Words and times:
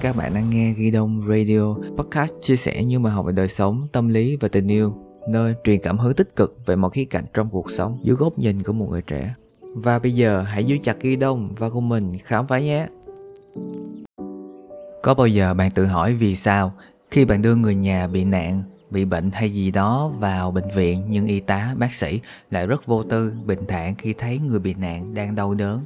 Các 0.00 0.16
bạn 0.16 0.34
đang 0.34 0.50
nghe 0.50 0.72
Ghi 0.72 0.90
Đông 0.90 1.22
Radio, 1.28 1.74
podcast 1.96 2.32
chia 2.40 2.56
sẻ 2.56 2.84
như 2.84 2.98
mà 2.98 3.10
học 3.10 3.26
về 3.26 3.32
đời 3.32 3.48
sống, 3.48 3.88
tâm 3.92 4.08
lý 4.08 4.36
và 4.36 4.48
tình 4.48 4.66
yêu, 4.66 4.94
nơi 5.28 5.54
truyền 5.64 5.80
cảm 5.80 5.98
hứng 5.98 6.14
tích 6.14 6.36
cực 6.36 6.56
về 6.66 6.76
mọi 6.76 6.90
khía 6.90 7.04
cạnh 7.04 7.24
trong 7.34 7.48
cuộc 7.50 7.70
sống 7.70 7.98
dưới 8.02 8.16
góc 8.16 8.38
nhìn 8.38 8.62
của 8.62 8.72
một 8.72 8.86
người 8.90 9.02
trẻ. 9.02 9.34
Và 9.60 9.98
bây 9.98 10.14
giờ 10.14 10.42
hãy 10.42 10.64
giữ 10.64 10.76
chặt 10.82 11.00
Ghi 11.00 11.16
Đông 11.16 11.54
và 11.58 11.70
cùng 11.70 11.88
mình 11.88 12.18
khám 12.18 12.46
phá 12.46 12.58
nhé. 12.58 12.86
Có 15.02 15.14
bao 15.14 15.26
giờ 15.26 15.54
bạn 15.54 15.70
tự 15.70 15.86
hỏi 15.86 16.14
vì 16.14 16.36
sao 16.36 16.72
khi 17.10 17.24
bạn 17.24 17.42
đưa 17.42 17.54
người 17.54 17.74
nhà 17.74 18.06
bị 18.06 18.24
nạn, 18.24 18.62
bị 18.90 19.04
bệnh 19.04 19.30
hay 19.30 19.50
gì 19.50 19.70
đó 19.70 20.12
vào 20.18 20.50
bệnh 20.50 20.70
viện 20.74 21.04
nhưng 21.08 21.26
y 21.26 21.40
tá, 21.40 21.74
bác 21.78 21.94
sĩ 21.94 22.20
lại 22.50 22.66
rất 22.66 22.86
vô 22.86 23.02
tư, 23.02 23.32
bình 23.46 23.60
thản 23.68 23.94
khi 23.94 24.12
thấy 24.12 24.38
người 24.38 24.58
bị 24.58 24.74
nạn 24.74 25.14
đang 25.14 25.34
đau 25.34 25.54
đớn 25.54 25.80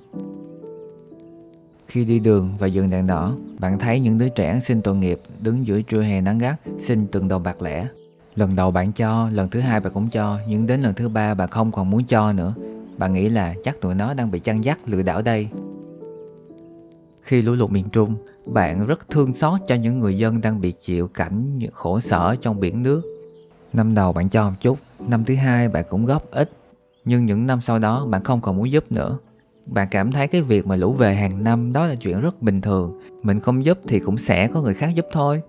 khi 1.87 2.05
đi 2.05 2.19
đường 2.19 2.51
và 2.59 2.66
dừng 2.66 2.91
đèn 2.91 3.06
đỏ, 3.06 3.34
bạn 3.59 3.79
thấy 3.79 4.01
những 4.01 4.19
đứa 4.19 4.29
trẻ 4.29 4.61
xin 4.62 4.83
tội 4.83 4.97
nghiệp 4.97 5.20
đứng 5.41 5.66
giữa 5.66 5.83
trưa 5.83 6.02
hè 6.02 6.20
nắng 6.20 6.38
gắt 6.38 6.60
xin 6.79 7.07
từng 7.07 7.29
đồng 7.29 7.43
bạc 7.43 7.62
lẻ. 7.62 7.88
Lần 8.34 8.57
đầu 8.57 8.70
bạn 8.70 8.93
cho, 8.93 9.29
lần 9.30 9.48
thứ 9.51 9.60
hai 9.60 9.80
bạn 9.80 9.93
cũng 9.93 10.10
cho, 10.10 10.38
nhưng 10.48 10.66
đến 10.66 10.83
lần 10.83 10.95
thứ 10.95 11.09
ba 11.09 11.34
bạn 11.34 11.48
không 11.48 11.73
còn 11.73 11.91
muốn 11.91 12.05
cho 12.05 12.33
nữa. 12.33 12.55
Bạn 12.98 13.12
nghĩ 13.12 13.29
là 13.29 13.55
chắc 13.65 13.80
tụi 13.80 13.95
nó 13.95 14.15
đang 14.15 14.30
bị 14.30 14.41
chăn 14.41 14.65
dắt 14.65 14.79
lừa 14.87 15.02
đảo 15.02 15.23
đây. 15.23 15.48
Khi 17.23 17.43
lũ 17.43 17.52
lụt 17.52 17.70
miền 17.70 17.88
Trung, 17.93 18.15
bạn 18.46 18.87
rất 18.87 19.10
thương 19.10 19.35
xót 19.35 19.60
cho 19.69 19.74
những 19.74 19.98
người 19.98 20.19
dân 20.19 20.41
đang 20.41 20.60
bị 20.60 20.73
chịu 20.80 21.09
cảnh 21.09 21.59
khổ 21.73 22.01
sở 22.01 22.37
trong 22.41 22.60
biển 22.60 22.82
nước. 22.82 23.02
Năm 23.73 23.95
đầu 23.95 24.12
bạn 24.12 24.29
cho 24.29 24.51
một 24.51 24.57
chút, 24.60 24.79
năm 24.98 25.24
thứ 25.24 25.35
hai 25.35 25.69
bạn 25.69 25.85
cũng 25.88 26.07
góp 26.07 26.30
ít, 26.30 26.51
nhưng 27.05 27.27
những 27.27 27.46
năm 27.46 27.60
sau 27.60 27.79
đó 27.79 28.07
bạn 28.07 28.24
không 28.24 28.41
còn 28.41 28.57
muốn 28.57 28.71
giúp 28.71 28.93
nữa 28.93 29.19
bạn 29.66 29.88
cảm 29.91 30.12
thấy 30.12 30.28
cái 30.28 30.42
việc 30.42 30.66
mà 30.66 30.77
lũ 30.77 30.92
về 30.92 31.14
hàng 31.14 31.45
năm 31.45 31.73
đó 31.73 31.86
là 31.86 31.95
chuyện 31.95 32.20
rất 32.20 32.42
bình 32.42 32.60
thường. 32.60 32.98
Mình 33.23 33.41
không 33.41 33.64
giúp 33.64 33.78
thì 33.88 34.01
cũng 34.01 34.18
sẽ 34.18 34.48
có 34.48 34.62
người 34.62 34.74
khác 34.74 34.90
giúp 34.95 35.06
thôi. 35.12 35.43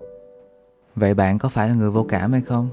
Vậy 0.96 1.14
bạn 1.14 1.38
có 1.38 1.48
phải 1.48 1.68
là 1.68 1.74
người 1.74 1.90
vô 1.90 2.06
cảm 2.08 2.32
hay 2.32 2.40
không? 2.40 2.68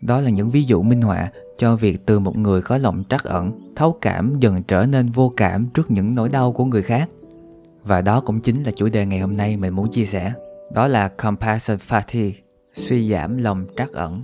Đó 0.00 0.20
là 0.20 0.30
những 0.30 0.50
ví 0.50 0.62
dụ 0.62 0.82
minh 0.82 1.02
họa 1.02 1.30
cho 1.58 1.76
việc 1.76 2.06
từ 2.06 2.18
một 2.18 2.36
người 2.36 2.62
có 2.62 2.78
lòng 2.78 3.04
trắc 3.08 3.24
ẩn, 3.24 3.72
thấu 3.76 3.98
cảm 4.00 4.36
dần 4.40 4.62
trở 4.62 4.86
nên 4.86 5.10
vô 5.10 5.32
cảm 5.36 5.66
trước 5.74 5.90
những 5.90 6.14
nỗi 6.14 6.28
đau 6.28 6.52
của 6.52 6.64
người 6.64 6.82
khác. 6.82 7.08
Và 7.84 8.00
đó 8.00 8.20
cũng 8.20 8.40
chính 8.40 8.62
là 8.62 8.70
chủ 8.76 8.88
đề 8.88 9.06
ngày 9.06 9.20
hôm 9.20 9.36
nay 9.36 9.56
mình 9.56 9.74
muốn 9.74 9.90
chia 9.90 10.04
sẻ. 10.04 10.32
Đó 10.72 10.86
là 10.86 11.08
compassion 11.08 11.78
fatigue, 11.88 12.32
suy 12.74 13.10
giảm 13.10 13.38
lòng 13.38 13.66
trắc 13.76 13.92
ẩn. 13.92 14.22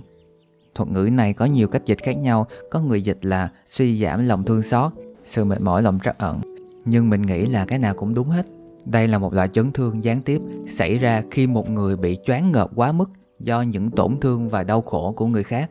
Thuật 0.75 0.89
ngữ 0.89 1.09
này 1.11 1.33
có 1.33 1.45
nhiều 1.45 1.67
cách 1.67 1.85
dịch 1.85 2.03
khác 2.03 2.17
nhau. 2.17 2.47
Có 2.71 2.81
người 2.81 3.01
dịch 3.01 3.19
là 3.21 3.49
suy 3.67 4.01
giảm 4.03 4.27
lòng 4.27 4.43
thương 4.43 4.63
xót 4.63 4.91
sự 5.27 5.43
mệt 5.43 5.61
mỏi 5.61 5.81
lòng 5.81 5.99
trắc 6.03 6.17
ẩn. 6.17 6.41
Nhưng 6.85 7.09
mình 7.09 7.21
nghĩ 7.21 7.45
là 7.45 7.65
cái 7.65 7.79
nào 7.79 7.93
cũng 7.93 8.13
đúng 8.13 8.29
hết. 8.29 8.45
Đây 8.85 9.07
là 9.07 9.17
một 9.17 9.33
loại 9.33 9.47
chấn 9.47 9.71
thương 9.71 10.03
gián 10.03 10.21
tiếp 10.21 10.41
xảy 10.69 10.97
ra 10.97 11.23
khi 11.31 11.47
một 11.47 11.69
người 11.69 11.95
bị 11.95 12.17
choáng 12.25 12.51
ngợp 12.51 12.71
quá 12.75 12.91
mức 12.91 13.09
do 13.39 13.61
những 13.61 13.91
tổn 13.91 14.17
thương 14.21 14.49
và 14.49 14.63
đau 14.63 14.81
khổ 14.81 15.13
của 15.17 15.27
người 15.27 15.43
khác. 15.43 15.69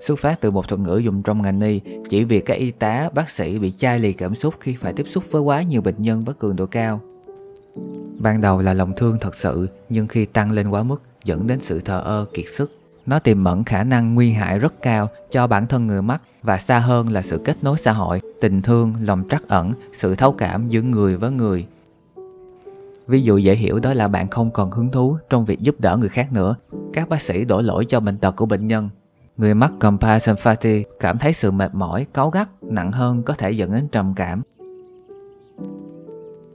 Xuất 0.00 0.18
phát 0.18 0.40
từ 0.40 0.50
một 0.50 0.68
thuật 0.68 0.80
ngữ 0.80 0.96
dùng 0.96 1.22
trong 1.22 1.42
ngành 1.42 1.60
y, 1.60 1.80
chỉ 2.08 2.24
việc 2.24 2.46
các 2.46 2.54
y 2.54 2.70
tá, 2.70 3.10
bác 3.14 3.30
sĩ 3.30 3.58
bị 3.58 3.72
chai 3.78 3.98
lì 3.98 4.12
cảm 4.12 4.34
xúc 4.34 4.54
khi 4.60 4.74
phải 4.74 4.92
tiếp 4.92 5.06
xúc 5.08 5.24
với 5.30 5.42
quá 5.42 5.62
nhiều 5.62 5.82
bệnh 5.82 6.02
nhân 6.02 6.24
với 6.24 6.34
cường 6.34 6.56
độ 6.56 6.66
cao. 6.66 7.00
Ban 8.18 8.40
đầu 8.40 8.60
là 8.60 8.74
lòng 8.74 8.92
thương 8.96 9.18
thật 9.20 9.34
sự, 9.34 9.68
nhưng 9.88 10.06
khi 10.06 10.24
tăng 10.24 10.50
lên 10.50 10.68
quá 10.68 10.82
mức 10.82 11.02
dẫn 11.24 11.46
đến 11.46 11.60
sự 11.60 11.80
thờ 11.80 12.00
ơ, 12.00 12.26
kiệt 12.34 12.46
sức 12.48 12.79
nó 13.10 13.18
tiềm 13.18 13.44
ẩn 13.44 13.64
khả 13.64 13.84
năng 13.84 14.14
nguy 14.14 14.32
hại 14.32 14.58
rất 14.58 14.82
cao 14.82 15.08
cho 15.30 15.46
bản 15.46 15.66
thân 15.66 15.86
người 15.86 16.02
mắc 16.02 16.22
và 16.42 16.58
xa 16.58 16.78
hơn 16.78 17.08
là 17.08 17.22
sự 17.22 17.40
kết 17.44 17.64
nối 17.64 17.78
xã 17.78 17.92
hội, 17.92 18.20
tình 18.40 18.62
thương, 18.62 18.94
lòng 19.00 19.24
trắc 19.30 19.48
ẩn, 19.48 19.72
sự 19.92 20.14
thấu 20.14 20.32
cảm 20.32 20.68
giữa 20.68 20.82
người 20.82 21.16
với 21.16 21.30
người. 21.30 21.66
Ví 23.06 23.22
dụ 23.22 23.38
dễ 23.38 23.54
hiểu 23.54 23.78
đó 23.78 23.94
là 23.94 24.08
bạn 24.08 24.28
không 24.28 24.50
còn 24.50 24.70
hứng 24.70 24.90
thú 24.90 25.16
trong 25.30 25.44
việc 25.44 25.60
giúp 25.60 25.80
đỡ 25.80 25.96
người 25.96 26.08
khác 26.08 26.32
nữa. 26.32 26.54
Các 26.92 27.08
bác 27.08 27.22
sĩ 27.22 27.44
đổ 27.44 27.60
lỗi 27.60 27.86
cho 27.88 28.00
bệnh 28.00 28.18
tật 28.18 28.36
của 28.36 28.46
bệnh 28.46 28.66
nhân. 28.66 28.88
Người 29.36 29.54
mắc 29.54 29.72
compassion 29.80 30.36
fatigue 30.36 30.82
cảm 31.00 31.18
thấy 31.18 31.32
sự 31.32 31.50
mệt 31.50 31.74
mỏi, 31.74 32.06
cáu 32.14 32.30
gắt, 32.30 32.48
nặng 32.62 32.92
hơn 32.92 33.22
có 33.22 33.34
thể 33.34 33.50
dẫn 33.50 33.72
đến 33.72 33.88
trầm 33.88 34.14
cảm. 34.16 34.42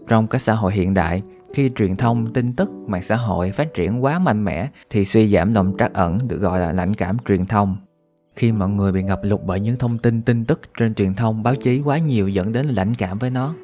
Trong 0.08 0.28
các 0.28 0.42
xã 0.42 0.54
hội 0.54 0.74
hiện 0.74 0.94
đại, 0.94 1.24
khi 1.56 1.72
truyền 1.76 1.96
thông, 1.96 2.34
tin 2.34 2.54
tức, 2.54 2.70
mạng 2.88 3.04
xã 3.04 3.16
hội 3.16 3.52
phát 3.52 3.74
triển 3.74 4.04
quá 4.04 4.20
mạnh 4.20 4.46
mẽ 4.46 4.70
thì 4.90 5.06
suy 5.06 5.32
giảm 5.32 5.54
lòng 5.54 5.74
trắc 5.80 5.94
ẩn 5.94 6.18
được 6.28 6.38
gọi 6.38 6.60
là 6.60 6.72
lãnh 6.72 6.94
cảm 6.94 7.18
truyền 7.28 7.46
thông. 7.46 7.76
Khi 8.36 8.52
mọi 8.52 8.70
người 8.70 8.92
bị 8.92 9.04
ngập 9.04 9.20
lụt 9.24 9.40
bởi 9.46 9.60
những 9.60 9.78
thông 9.78 9.98
tin 9.98 10.22
tin 10.22 10.46
tức 10.46 10.62
trên 10.78 10.96
truyền 10.96 11.14
thông 11.14 11.44
báo 11.44 11.56
chí 11.56 11.82
quá 11.86 11.98
nhiều 11.98 12.30
dẫn 12.30 12.52
đến 12.52 12.66
lãnh 12.66 12.94
cảm 12.94 13.20
với 13.20 13.30
nó. 13.30 13.56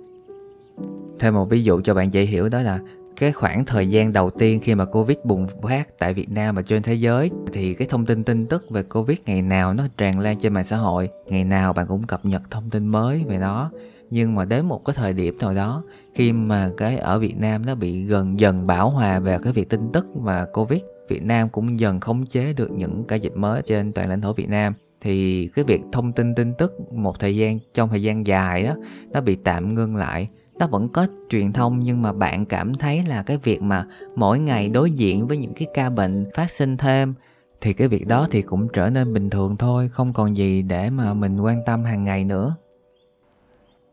Thêm 1.20 1.34
một 1.34 1.46
ví 1.50 1.64
dụ 1.64 1.82
cho 1.82 1.94
bạn 1.94 2.14
dễ 2.14 2.24
hiểu 2.24 2.50
đó 2.50 2.62
là 2.62 2.80
cái 3.18 3.32
khoảng 3.32 3.66
thời 3.66 3.88
gian 3.88 4.14
đầu 4.14 4.30
tiên 4.30 4.60
khi 4.64 4.76
mà 4.76 4.86
Covid 4.86 5.18
bùng 5.24 5.48
phát 5.62 6.00
tại 6.00 6.14
Việt 6.14 6.30
Nam 6.30 6.56
và 6.56 6.62
trên 6.62 6.84
thế 6.84 6.94
giới 6.94 7.32
thì 7.54 7.74
cái 7.74 7.88
thông 7.88 8.06
tin 8.06 8.24
tin 8.24 8.46
tức 8.46 8.70
về 8.70 8.84
Covid 8.84 9.18
ngày 9.26 9.42
nào 9.42 9.74
nó 9.74 9.84
tràn 9.98 10.20
lan 10.20 10.40
trên 10.40 10.54
mạng 10.54 10.64
xã 10.64 10.78
hội, 10.78 11.10
ngày 11.26 11.44
nào 11.44 11.74
bạn 11.74 11.88
cũng 11.88 12.04
cập 12.04 12.26
nhật 12.26 12.42
thông 12.52 12.70
tin 12.70 12.88
mới 12.88 13.24
về 13.28 13.38
nó 13.38 13.72
nhưng 14.12 14.36
mà 14.36 14.46
đến 14.46 14.66
một 14.66 14.86
cái 14.86 14.94
thời 14.98 15.14
điểm 15.14 15.38
nào 15.38 15.54
đó, 15.54 15.84
khi 16.14 16.32
mà 16.32 16.70
cái 16.78 16.98
ở 16.98 17.20
Việt 17.20 17.38
Nam 17.38 17.66
nó 17.66 17.76
bị 17.76 18.04
gần 18.04 18.40
dần 18.40 18.68
bão 18.68 18.90
hòa 18.90 19.20
về 19.20 19.38
cái 19.44 19.54
việc 19.54 19.70
tin 19.70 19.92
tức 19.94 20.08
và 20.16 20.46
Covid, 20.54 20.82
Việt 21.10 21.24
Nam 21.24 21.50
cũng 21.50 21.80
dần 21.80 22.00
khống 22.00 22.26
chế 22.26 22.54
được 22.54 22.72
những 22.72 23.04
ca 23.08 23.16
dịch 23.16 23.36
mới 23.36 23.62
trên 23.62 23.92
toàn 23.92 24.10
lãnh 24.10 24.22
thổ 24.22 24.34
Việt 24.34 24.50
Nam, 24.50 24.74
thì 25.02 25.48
cái 25.48 25.66
việc 25.66 25.82
thông 25.92 26.14
tin 26.14 26.36
tin 26.36 26.54
tức 26.58 26.92
một 26.94 27.20
thời 27.20 27.36
gian, 27.36 27.60
trong 27.74 27.90
thời 27.90 28.02
gian 28.02 28.28
dài 28.28 28.64
đó 28.64 28.76
nó 29.12 29.22
bị 29.22 29.36
tạm 29.36 29.74
ngưng 29.74 29.96
lại. 29.96 30.30
Nó 30.60 30.68
vẫn 30.68 30.90
có 30.90 31.08
truyền 31.30 31.54
thông 31.54 31.80
nhưng 31.80 32.02
mà 32.02 32.14
bạn 32.14 32.46
cảm 32.46 32.74
thấy 32.74 33.04
là 33.08 33.24
cái 33.24 33.38
việc 33.38 33.62
mà 33.62 33.86
mỗi 34.16 34.40
ngày 34.40 34.70
đối 34.70 34.92
diện 34.92 35.28
với 35.28 35.38
những 35.38 35.54
cái 35.54 35.68
ca 35.74 35.90
bệnh 35.90 36.26
phát 36.36 36.52
sinh 36.52 36.78
thêm, 36.78 37.14
thì 37.62 37.74
cái 37.74 37.88
việc 37.88 38.08
đó 38.08 38.28
thì 38.32 38.42
cũng 38.42 38.68
trở 38.74 38.90
nên 38.90 39.14
bình 39.14 39.30
thường 39.30 39.58
thôi, 39.58 39.90
không 39.90 40.14
còn 40.14 40.38
gì 40.38 40.62
để 40.62 40.90
mà 40.90 41.14
mình 41.14 41.40
quan 41.40 41.62
tâm 41.66 41.84
hàng 41.84 42.04
ngày 42.04 42.24
nữa 42.24 42.56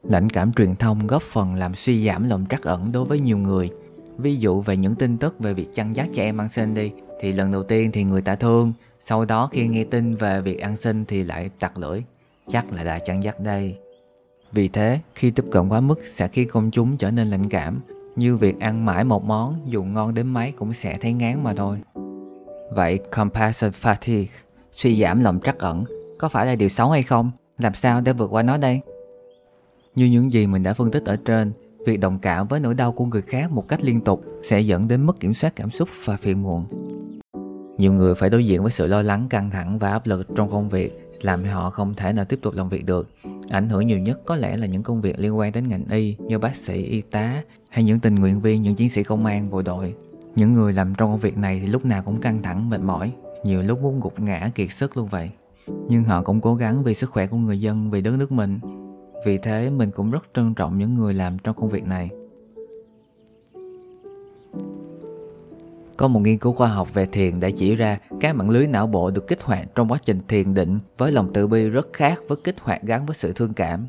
lãnh 0.03 0.29
cảm 0.29 0.53
truyền 0.53 0.77
thông 0.77 1.07
góp 1.07 1.23
phần 1.23 1.55
làm 1.55 1.75
suy 1.75 2.07
giảm 2.07 2.29
lòng 2.29 2.47
trắc 2.51 2.63
ẩn 2.63 2.93
đối 2.93 3.05
với 3.05 3.21
nhiều 3.21 3.39
người. 3.39 3.71
Ví 4.19 4.37
dụ 4.37 4.61
về 4.61 4.77
những 4.77 4.95
tin 4.95 5.19
tức 5.19 5.39
về 5.39 5.55
việc 5.55 5.75
chăn 5.75 5.97
dắt 5.97 6.09
trẻ 6.15 6.25
em 6.25 6.41
ăn 6.41 6.49
sinh 6.49 6.75
đi, 6.75 6.93
thì 7.21 7.33
lần 7.33 7.53
đầu 7.53 7.63
tiên 7.63 7.93
thì 7.93 8.05
người 8.05 8.23
ta 8.23 8.35
thương, 8.35 8.73
sau 9.01 9.25
đó 9.25 9.47
khi 9.47 9.69
nghe 9.69 9.85
tin 9.85 10.15
về 10.15 10.41
việc 10.41 10.61
ăn 10.61 10.77
sinh 10.77 11.05
thì 11.05 11.23
lại 11.23 11.51
tặc 11.61 11.79
lưỡi. 11.79 12.03
Chắc 12.49 12.73
là 12.73 12.85
đã 12.85 12.99
chăn 12.99 13.25
dắt 13.25 13.41
đây. 13.41 13.79
Vì 14.53 14.69
thế, 14.69 15.01
khi 15.15 15.31
tiếp 15.31 15.45
cận 15.51 15.69
quá 15.69 15.81
mức 15.81 16.01
sẽ 16.07 16.29
khiến 16.29 16.49
công 16.49 16.71
chúng 16.71 16.97
trở 16.97 17.11
nên 17.11 17.29
lãnh 17.29 17.49
cảm, 17.49 17.81
như 18.17 18.37
việc 18.37 18.61
ăn 18.61 18.85
mãi 18.85 19.05
một 19.05 19.25
món, 19.25 19.55
dù 19.67 19.85
ngon 19.85 20.15
đến 20.15 20.27
mấy 20.27 20.53
cũng 20.53 20.73
sẽ 20.73 20.99
thấy 21.01 21.13
ngán 21.13 21.45
mà 21.45 21.55
thôi. 21.55 21.79
Vậy 22.71 22.99
compassion 23.17 23.73
fatigue, 23.83 24.27
suy 24.73 25.03
giảm 25.03 25.21
lòng 25.21 25.41
trắc 25.45 25.59
ẩn, 25.59 25.85
có 26.19 26.29
phải 26.29 26.47
là 26.47 26.55
điều 26.55 26.69
xấu 26.69 26.91
hay 26.91 27.03
không? 27.03 27.31
Làm 27.59 27.75
sao 27.75 28.01
để 28.01 28.13
vượt 28.13 28.31
qua 28.31 28.43
nó 28.43 28.57
đây? 28.57 28.81
Như 29.99 30.07
những 30.07 30.33
gì 30.33 30.47
mình 30.47 30.63
đã 30.63 30.75
phân 30.75 30.91
tích 30.91 31.05
ở 31.05 31.17
trên, 31.17 31.53
việc 31.87 31.97
đồng 31.97 32.19
cảm 32.19 32.49
với 32.49 32.61
nỗi 32.61 32.75
đau 32.75 32.93
của 32.93 33.05
người 33.05 33.23
khác 33.23 33.53
một 33.53 33.69
cách 33.69 33.83
liên 33.83 34.01
tục 34.01 34.25
sẽ 34.43 34.61
dẫn 34.61 34.89
đến 34.89 35.07
mất 35.07 35.21
kiểm 35.21 35.35
soát 35.35 35.57
cảm 35.57 35.71
xúc 35.71 35.89
và 36.05 36.17
phiền 36.17 36.43
muộn. 36.43 36.65
Nhiều 37.79 37.93
người 37.93 38.15
phải 38.15 38.31
đối 38.31 38.47
diện 38.47 38.63
với 38.63 38.73
sự 38.73 38.87
lo 38.87 39.03
lắng, 39.03 39.27
căng 39.31 39.51
thẳng 39.51 39.79
và 39.79 39.91
áp 39.91 40.07
lực 40.07 40.27
trong 40.37 40.51
công 40.51 40.69
việc, 40.69 41.11
làm 41.23 41.45
họ 41.45 41.71
không 41.71 41.95
thể 41.95 42.13
nào 42.13 42.25
tiếp 42.25 42.39
tục 42.43 42.55
làm 42.55 42.69
việc 42.69 42.87
được. 42.87 43.09
Ảnh 43.49 43.69
hưởng 43.69 43.87
nhiều 43.87 43.99
nhất 43.99 44.21
có 44.27 44.37
lẽ 44.37 44.57
là 44.57 44.67
những 44.67 44.83
công 44.83 45.01
việc 45.01 45.19
liên 45.19 45.39
quan 45.39 45.53
đến 45.53 45.69
ngành 45.69 45.85
y 45.91 46.17
như 46.19 46.39
bác 46.39 46.57
sĩ, 46.57 46.83
y 46.83 47.01
tá 47.01 47.43
hay 47.69 47.85
những 47.85 48.01
tình 48.01 48.15
nguyện 48.15 48.41
viên, 48.41 48.63
những 48.63 48.75
chiến 48.75 48.91
sĩ 48.91 49.03
công 49.03 49.27
an, 49.27 49.51
bộ 49.51 49.63
đội. 49.63 49.95
Những 50.37 50.55
người 50.55 50.73
làm 50.73 50.95
trong 50.95 51.11
công 51.11 51.21
việc 51.21 51.39
này 51.39 51.61
thì 51.61 51.67
lúc 51.67 51.85
nào 51.85 52.03
cũng 52.03 52.21
căng 52.21 52.43
thẳng, 52.43 52.71
mệt 52.71 52.81
mỏi, 52.81 53.13
nhiều 53.45 53.63
lúc 53.63 53.83
muốn 53.83 54.01
gục 54.01 54.21
ngã 54.21 54.51
kiệt 54.55 54.73
sức 54.73 54.97
luôn 54.97 55.09
vậy. 55.09 55.31
Nhưng 55.89 56.05
họ 56.05 56.23
cũng 56.23 56.41
cố 56.41 56.55
gắng 56.55 56.83
vì 56.83 56.95
sức 56.95 57.11
khỏe 57.11 57.27
của 57.27 57.37
người 57.37 57.61
dân, 57.61 57.91
vì 57.91 58.01
đất 58.01 58.17
nước 58.19 58.33
mình 58.33 58.61
vì 59.25 59.39
thế 59.39 59.71
mình 59.71 59.91
cũng 59.91 60.11
rất 60.11 60.27
trân 60.35 60.55
trọng 60.55 60.79
những 60.79 60.95
người 60.95 61.15
làm 61.15 61.39
trong 61.39 61.57
công 61.57 61.69
việc 61.69 61.87
này 61.87 62.11
Có 65.99 66.09
một 66.09 66.21
nghiên 66.21 66.39
cứu 66.39 66.53
khoa 66.53 66.69
học 66.69 66.95
về 66.95 67.07
thiền 67.07 67.41
đã 67.41 67.49
chỉ 67.57 67.77
ra 67.77 67.99
các 68.21 68.37
mạng 68.37 68.51
lưới 68.51 68.67
não 68.67 68.87
bộ 68.87 69.11
được 69.11 69.27
kích 69.27 69.43
hoạt 69.43 69.67
trong 69.75 69.89
quá 69.89 69.99
trình 70.05 70.21
thiền 70.29 70.55
định 70.55 70.79
với 70.99 71.13
lòng 71.13 71.31
từ 71.35 71.47
bi 71.47 71.69
rất 71.69 71.93
khác 71.93 72.21
với 72.29 72.39
kích 72.45 72.61
hoạt 72.61 72.83
gắn 72.83 73.07
với 73.07 73.17
sự 73.17 73.33
thương 73.33 73.55
cảm. 73.55 73.87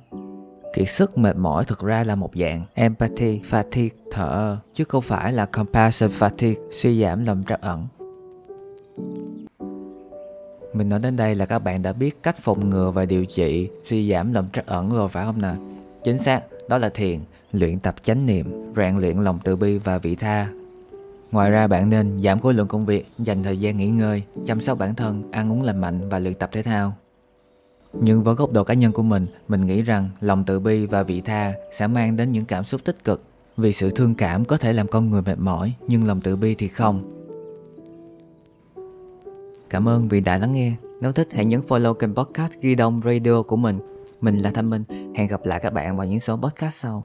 Kiệt 0.75 0.89
sức 0.89 1.17
mệt 1.17 1.35
mỏi 1.35 1.65
thực 1.65 1.79
ra 1.79 2.03
là 2.03 2.15
một 2.15 2.31
dạng, 2.35 2.65
empathy, 2.73 3.41
fatigue, 3.49 3.89
thở, 4.11 4.57
chứ 4.73 4.83
không 4.83 5.01
phải 5.01 5.33
là 5.33 5.45
compassion 5.45 6.09
fatigue, 6.09 6.55
suy 6.71 7.01
giảm 7.01 7.25
lòng 7.25 7.43
trắc 7.47 7.61
ẩn. 7.61 7.87
Mình 10.73 10.89
nói 10.89 10.99
đến 10.99 11.15
đây 11.15 11.35
là 11.35 11.45
các 11.45 11.59
bạn 11.59 11.81
đã 11.81 11.93
biết 11.93 12.23
cách 12.23 12.37
phòng 12.37 12.69
ngừa 12.69 12.91
và 12.91 13.05
điều 13.05 13.25
trị 13.25 13.69
suy 13.85 14.11
giảm 14.11 14.33
lòng 14.33 14.47
trắc 14.53 14.65
ẩn 14.65 14.89
rồi 14.89 15.09
phải 15.09 15.25
không 15.25 15.41
nào? 15.41 15.55
Chính 16.03 16.17
xác, 16.17 16.41
đó 16.69 16.77
là 16.77 16.89
thiền, 16.89 17.19
luyện 17.51 17.79
tập 17.79 17.95
chánh 18.03 18.25
niệm, 18.25 18.73
rèn 18.75 18.97
luyện 18.97 19.17
lòng 19.17 19.39
từ 19.43 19.55
bi 19.55 19.77
và 19.77 19.97
vị 19.97 20.15
tha. 20.15 20.47
Ngoài 21.31 21.51
ra 21.51 21.67
bạn 21.67 21.89
nên 21.89 22.21
giảm 22.23 22.39
khối 22.39 22.53
lượng 22.53 22.67
công 22.67 22.85
việc, 22.85 23.07
dành 23.19 23.43
thời 23.43 23.57
gian 23.57 23.77
nghỉ 23.77 23.87
ngơi, 23.87 24.23
chăm 24.45 24.61
sóc 24.61 24.77
bản 24.77 24.95
thân, 24.95 25.23
ăn 25.31 25.51
uống 25.51 25.61
lành 25.61 25.81
mạnh 25.81 26.09
và 26.09 26.19
luyện 26.19 26.33
tập 26.33 26.49
thể 26.53 26.63
thao. 26.63 26.93
Nhưng 27.93 28.23
với 28.23 28.35
góc 28.35 28.51
độ 28.51 28.63
cá 28.63 28.73
nhân 28.73 28.91
của 28.91 29.03
mình, 29.03 29.27
mình 29.47 29.65
nghĩ 29.65 29.81
rằng 29.81 30.09
lòng 30.21 30.43
từ 30.47 30.59
bi 30.59 30.85
và 30.85 31.03
vị 31.03 31.21
tha 31.21 31.53
sẽ 31.71 31.87
mang 31.87 32.15
đến 32.15 32.31
những 32.31 32.45
cảm 32.45 32.63
xúc 32.63 32.81
tích 32.83 33.03
cực 33.03 33.23
Vì 33.57 33.73
sự 33.73 33.89
thương 33.89 34.15
cảm 34.15 34.45
có 34.45 34.57
thể 34.57 34.73
làm 34.73 34.87
con 34.87 35.09
người 35.09 35.21
mệt 35.21 35.39
mỏi, 35.39 35.73
nhưng 35.87 36.07
lòng 36.07 36.21
từ 36.21 36.35
bi 36.35 36.55
thì 36.55 36.67
không. 36.67 37.18
Cảm 39.69 39.89
ơn 39.89 40.07
vì 40.07 40.19
đã 40.19 40.37
lắng 40.37 40.51
nghe. 40.51 40.73
Nếu 41.01 41.11
thích, 41.11 41.27
hãy 41.31 41.45
nhấn 41.45 41.61
follow 41.67 41.93
kênh 41.93 42.15
podcast 42.15 42.53
Ghi 42.61 42.75
Đông 42.75 43.01
Radio 43.05 43.41
của 43.41 43.55
mình. 43.55 43.79
Mình 44.21 44.37
là 44.37 44.51
Thanh 44.51 44.69
Minh. 44.69 44.83
Hẹn 45.15 45.27
gặp 45.27 45.45
lại 45.45 45.59
các 45.59 45.73
bạn 45.73 45.97
vào 45.97 46.07
những 46.07 46.19
số 46.19 46.35
podcast 46.35 46.75
sau. 46.75 47.03